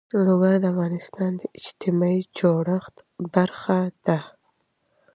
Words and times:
لوگر 0.25 0.55
د 0.63 0.65
افغانستان 0.73 1.31
د 1.37 1.41
اجتماعي 1.57 2.21
جوړښت 2.37 2.95
برخه 3.33 3.77
ده. 4.05 4.19